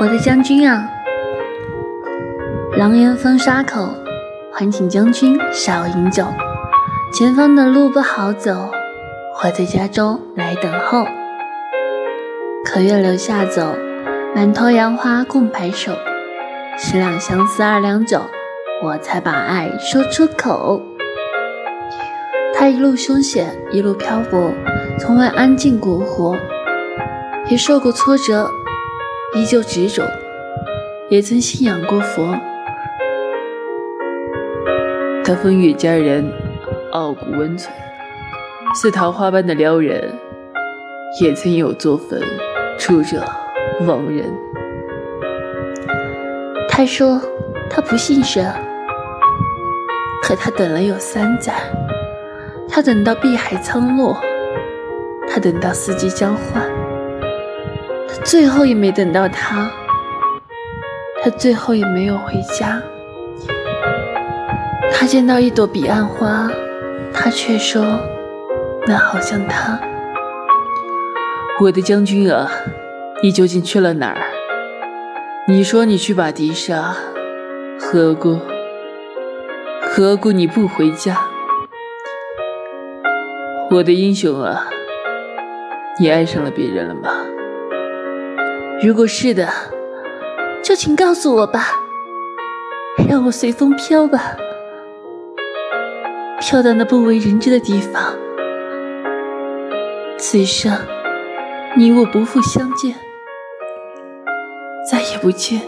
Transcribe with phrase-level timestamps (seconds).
[0.00, 0.88] 我的将军啊，
[2.76, 3.92] 狼烟风沙口，
[4.52, 6.24] 还请将军少饮酒。
[7.12, 8.70] 前方的路不好走，
[9.42, 11.04] 我在家中来等候。
[12.64, 13.74] 可愿留下走，
[14.36, 15.90] 满头杨花共白首。
[16.78, 18.20] 十两相思二两酒，
[18.84, 20.80] 我才把爱说出口。
[22.54, 24.52] 他一路凶险，一路漂泊，
[24.96, 26.36] 从未安静过活，
[27.48, 28.48] 也受过挫折，
[29.34, 30.02] 依旧执着，
[31.10, 32.34] 也曾信仰过佛。
[35.22, 36.32] 他风月佳人，
[36.92, 37.70] 傲骨温存，
[38.74, 40.10] 似桃花般的撩人，
[41.20, 42.22] 也曾有座坟，
[42.78, 43.22] 住着
[43.86, 44.24] 亡人。
[46.70, 47.20] 他说
[47.68, 48.50] 他不信神，
[50.22, 51.52] 可他等了有三载。
[52.66, 54.16] 他等到碧海苍落，
[55.28, 56.64] 他等到四季交换，
[58.08, 59.70] 他最后也没等到他，
[61.22, 62.82] 他最后也没有回家。
[64.92, 66.50] 他见到一朵彼岸花，
[67.12, 68.00] 他却说
[68.86, 69.78] 那好像他。
[71.60, 72.50] 我的将军啊，
[73.22, 74.22] 你究竟去了哪儿？
[75.46, 76.94] 你说你去把敌杀，
[77.78, 78.38] 何故？
[79.82, 81.18] 何故你不回家？
[83.70, 84.66] 我的英雄啊，
[86.00, 87.10] 你爱上了别人了吗？
[88.80, 89.48] 如果是的，
[90.62, 91.72] 就请告诉我吧，
[93.08, 94.36] 让我随风飘吧，
[96.40, 98.14] 飘到那不为人知的地方。
[100.16, 100.72] 此生，
[101.76, 102.94] 你我不复相见，
[104.88, 105.60] 再也不见。